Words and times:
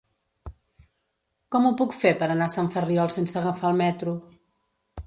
Com 1.57 1.67
ho 1.67 1.73
puc 1.83 1.93
fer 1.99 2.15
per 2.23 2.31
anar 2.31 2.49
a 2.49 2.55
Sant 2.55 2.71
Ferriol 2.79 3.13
sense 3.19 3.41
agafar 3.45 3.73
el 3.75 3.83
metro? 3.85 4.21